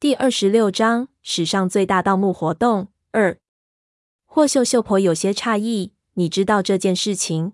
[0.00, 3.36] 第二十六章：史上最大盗墓活动二。
[4.24, 7.52] 霍秀秀颇有些诧异：“你知道这件事情？”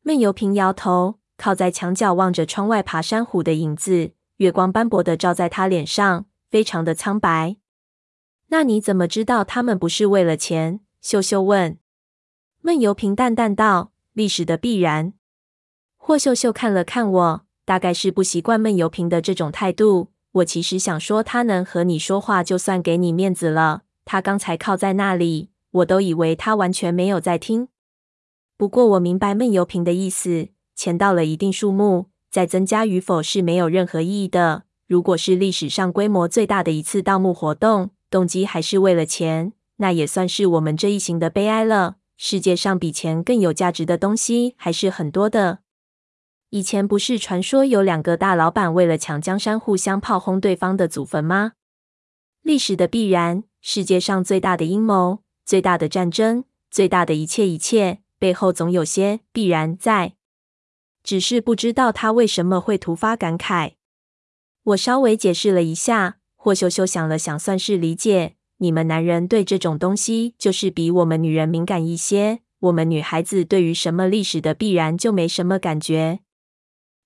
[0.00, 7.58] 闷油瓶摇头，靠在墙角望着窗外爬山虎的影子，月光斑驳的照在他脸上，非常的苍白。
[8.46, 10.80] 那你怎么知道他们不是为了钱？
[11.02, 11.76] 秀秀问。
[12.62, 15.12] 闷油瓶淡淡道：“历史的必然。”
[16.00, 20.08] 霍秀秀看了看我，大概是不习惯闷油瓶的这种态度。
[20.32, 23.82] 我其实想说，他能和你说话，就算给你面子了。
[24.04, 27.68] 他刚才靠在那里，我都以为他完全没有在听。
[28.56, 34.64] 不过我明白闷油瓶的意思，钱到了一定数目，再增加与否是没有任何意义的。
[34.86, 41.96] 如果是历史上规模最大的一次盗墓活动，动机还是为了钱，那也算是我们这一行的悲哀了。
[42.16, 45.60] 世界上比钱更有价值的东西还是很多的。
[46.50, 51.52] 以前不是传说有两个大老板为了抢江山互相炮轰对方的祖坟吗？
[52.42, 60.14] 历史的必然，世界上最大的阴谋、最大的战争、最大的一切一切，背后总有些必然在。
[61.04, 63.74] 只是不知道他为什么会突发感慨。
[64.64, 68.34] 我稍微解释了一下，霍秀秀想了想，算是理解。
[68.56, 72.40] 你们男人对这种东西就是比我们女人敏感一些。
[72.58, 76.20] 我们女孩子对于什么历史的必然就没什么感觉。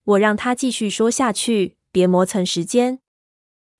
[0.04, 3.00] 我让他继续说下去，别磨蹭时间。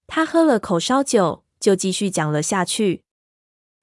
[0.07, 3.03] 他喝了口烧酒，就继续讲了下去。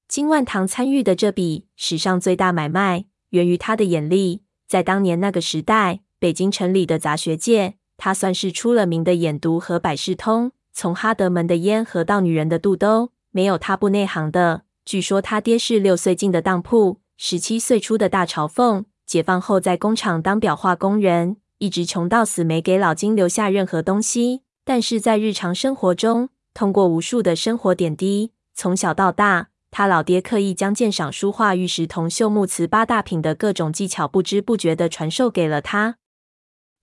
[0.07, 4.43] 金万堂参与的这笔史上最大买卖，源于他的眼力。
[4.67, 10.51] 在当年那个时代，北京城里的杂学界，他算是出了名的眼毒和百事通。
[10.73, 14.63] 从哈德门的烟盒到女人的肚兜，没有他不内行的。
[14.83, 21.37] 据说他爹是六岁进的当铺，十七岁出的大朝奉，解放后在工厂当裱画工人。
[21.61, 24.41] 一直穷到死，没给老金留下任何东西。
[24.65, 35.97] 但是在日常生活中，通过无数的生活点滴，从小到大，他老爹刻意将鉴赏书画、玉石铜锈木瓷八大品的各种技巧，不知不觉地传授给了他。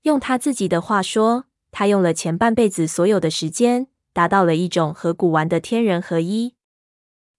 [0.03, 6.55] 用他自己的话说，他用了前半辈子所有的时间，达到了一种和古玩的天人合一。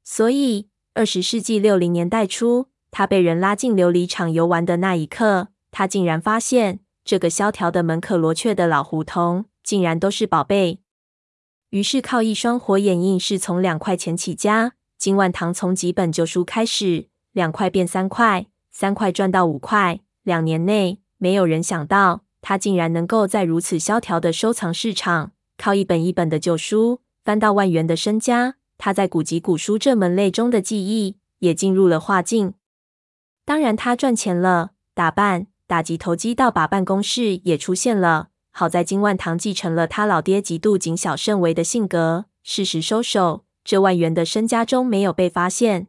[0.03, 6.81] 所以，二十世纪六零年代初，他被人拉进琉璃厂游玩的那一刻，他竟然发现。
[7.03, 10.79] 这个萧条的门可罗雀的老胡同，竟然都是宝贝。
[11.69, 14.73] 于是靠一双火眼，硬是从两块钱起家。
[14.97, 20.01] 金万堂从几本旧书开始，两块变三块，三块赚到五块。
[20.23, 28.55] 两年内，没有人想到他竟然能够在如此萧条的收藏市场，靠一本一本的旧书翻到万元的身家。
[28.77, 32.53] 他在古籍古书这门类中的技艺也进入了画境。
[33.45, 35.47] 当然，他赚钱了，打扮。
[35.69, 38.29] 打击投机倒把办公室也出现了。
[38.49, 45.85] 好在金万堂继承了他老爹极度谨小慎微的性格，适时收手，这万元的身家中没有被发现。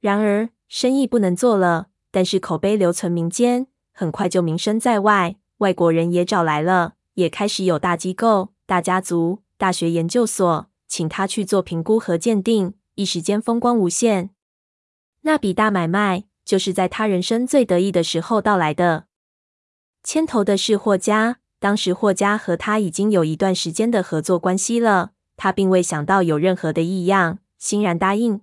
[0.00, 14.30] 然而生意不能做了，但是口碑留存民间，很快就名声在外，外国人也找来了，也开始有大机构、大家族、大学研究所请他去做评估和鉴定，一时间风光无限。
[15.20, 16.24] 那笔大买卖。
[16.50, 19.04] 就是在他人生最得意的时候到来的。
[20.02, 25.12] 牵头的是霍家，当时霍家和他已经有一段时间的合作关系了。
[25.36, 28.40] 他并未想到有任何的异样，欣然答应。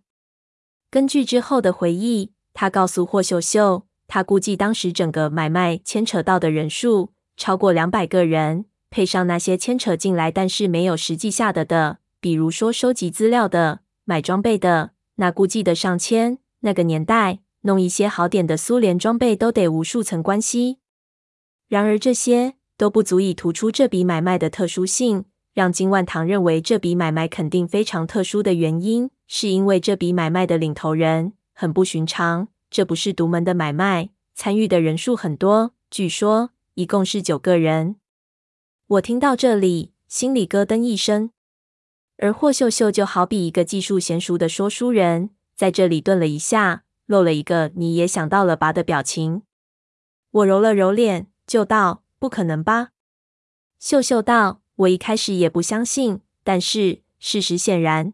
[0.90, 16.38] 根据之后的回忆，他告诉霍秀秀，他估计当时整个买卖牵扯到的人数超过两百个人，配上那些牵扯进来但是没有实际下的的，比如说收集资料的、买装备的，那估计的上千。
[16.62, 17.40] 那个年代。
[17.62, 20.80] 弄一些好点的苏联装备都得无数层关系，
[21.68, 25.26] 然而这些都不足以突出这笔买卖的特殊性。
[25.54, 32.50] 让金万堂认为这笔买卖肯定非常特殊的原因，是因为这笔买卖的领头人很不寻常。
[32.70, 37.96] 这不是独门的买卖，参与的人数很多，据说一共是九个人。
[38.86, 41.32] 我听到这里，心里咯噔一声。
[42.18, 46.84] 而霍秀秀就好比一个技术娴熟的说书人，在这里顿了一下。
[47.08, 49.42] 露了一个你也想到了吧的表情，
[50.30, 52.90] 我揉了揉脸，就道：“不可能吧？”
[53.80, 58.14] 秀秀道：“我一开始也不相信，但是事实显然，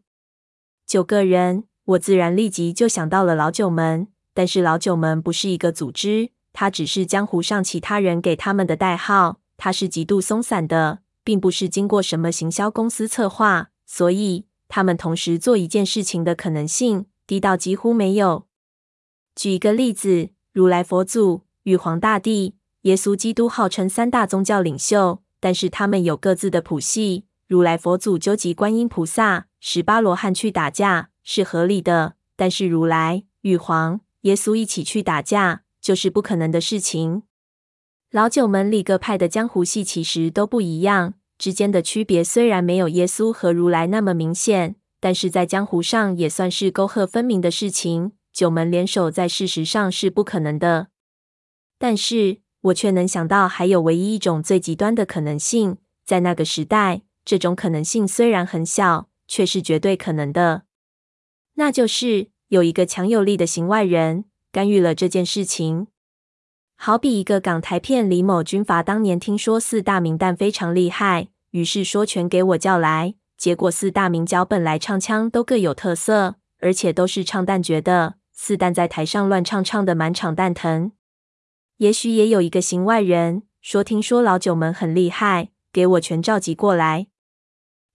[0.86, 4.08] 九个人，我自然立即就想到了老九门。
[4.36, 18.46] 但是老九门不是一个组织，它只是江湖上其他人给他们的代号，它是极度松散的，并不是经过什么行销公司策划，所以他们同时做一件事情的可能性低到几乎没有。”
[19.36, 37.24] 举一个例子，如来佛祖、玉皇大帝、耶稣基督号称三大宗教领袖，但是他们有各自的谱系，如来佛祖纠集观音菩萨、十八罗汉去打架是合理的，但是如来、玉皇、耶稣一起去打架就是不可能的事情。
[38.12, 48.12] 老九门里各派的江湖戏其实都不一样，之间的区别虽然没有耶稣和如来那么明显，但是在江湖上也算是沟壑分明的事情。
[48.34, 50.88] 九门联手在事实上是不可能的，
[51.78, 57.04] 但是我却能想到还有唯一一种最极端的可能性，在那个时代。
[57.26, 60.64] 这种可能性虽然很小，却是绝对可能的。
[61.54, 65.88] 那就是有一个强有力的形外人干预了这件事情。
[66.76, 73.16] 好比一个港台片李某军阀当年听说四大名旦非常厉害，于是说全给我叫来。
[73.38, 80.92] 结果四大名角本来唱腔都各有特色，而且都是唱旦角的，四旦在台上乱唱，唱得满场蛋疼。
[81.78, 87.08] 也许也有一个行外人说，听说老九门很厉害，给我全召集过来。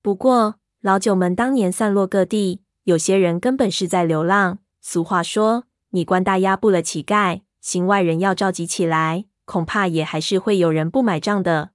[0.01, 4.61] 不过，老九门当年散落各地，有些人根本是在流浪。
[4.81, 11.73] 俗话说：“你官大压不了乞丐。”行外人要召集起来，恐怕也还是会有人不买账的。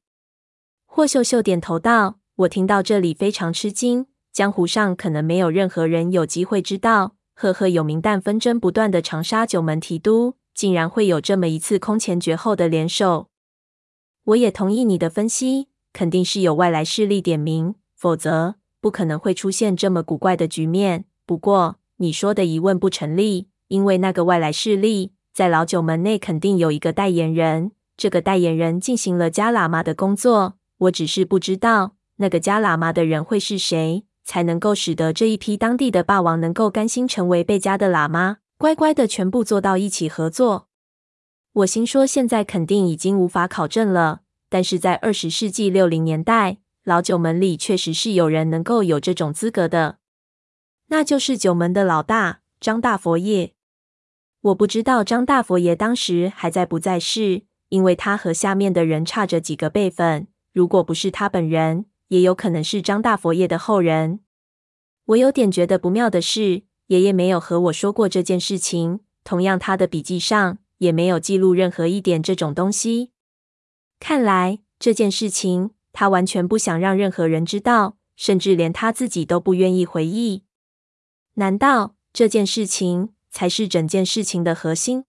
[0.87, 4.07] 霍秀秀点头道：“我听到这里非常吃惊。
[4.31, 13.29] 江湖上可能没有任何人有机会知道，赫赫有名但纷争不断的长沙九门提督，竟然会有这么一次空前绝后的联手。
[14.25, 21.05] 我也同意你的分析，肯定是有外来势力点名。”否则不可能会出现这么古怪的局面。
[21.25, 30.55] 不过你说的疑问不成立，因为那个外来势力在老九门内肯定有一个代言人，这个代言人进行了加喇嘛的工作。
[30.79, 40.67] 我只是不知道那个加喇嘛的人会是谁，才能够使得这一批当地的霸王能够甘心成为贝加的喇嘛，乖乖的全部做到一起合作。
[41.53, 46.57] 我心说现在肯定已经无法考证了，但是在二十世纪六零年代。
[46.85, 49.99] 老九门里确实是有人能够有这种资格的，
[50.87, 53.53] 那就是九门的老大张大佛爷。
[54.41, 60.27] 我不知道张大佛爷当时还在不在世，因为他和下面的人差着几个辈分。
[60.51, 64.19] 如果不是他本人，也有可能是张大佛爷的后人。
[65.05, 73.11] 我有点觉得不妙的是，爷爷没有和我说过这件事情，同样他的笔记上也没有记录任何一点这种东西。
[73.99, 75.71] 看来这件事情。
[75.95, 80.43] 他完全不想让任何人知道，甚至连他自己都不愿意回忆。
[81.35, 85.05] 难道这件事情才是整件事情的核心？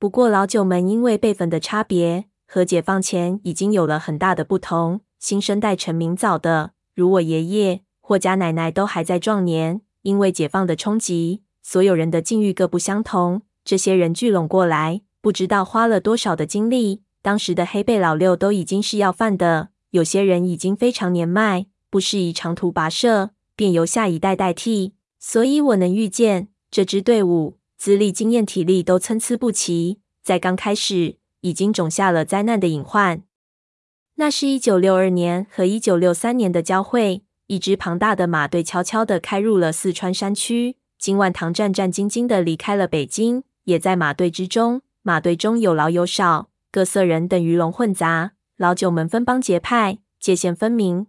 [0.00, 5.02] 不过老九门因为辈分的差别，和解放前已经有了很大的不同。
[5.22, 9.80] 新生代成名早的，如我爷爷、霍家奶奶都还在壮年。
[10.02, 13.42] 因为解放的冲击，所有人的境遇各不相同。
[13.64, 17.02] 这些人聚拢过来，不知道花了多少的精力。
[17.22, 19.68] 当时的黑背老六都已经是要饭的。
[19.90, 24.94] 有些人已经非常年迈，不适宜长途跋涉，便由下一代代替。
[25.20, 33.22] 所以我能预见，这支队伍资历、经验、体力都参差不齐，在刚开始已经种下了灾难的隐患。
[34.22, 40.76] 那是一九六二年和一九六三年的交汇，一支庞大的马队悄悄地开入了四川山区。
[40.96, 44.82] 金万堂战战兢兢地离开了北京，也在马队之中。
[45.02, 48.34] 马队中有老有少，各色人等鱼龙混杂。
[48.56, 51.08] 老九门分帮结派，界限分明。